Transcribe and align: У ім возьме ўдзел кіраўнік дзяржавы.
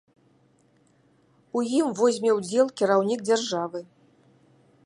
У 1.61 1.63
ім 1.79 1.93
возьме 2.01 2.31
ўдзел 2.39 2.75
кіраўнік 2.83 3.19
дзяржавы. 3.29 3.79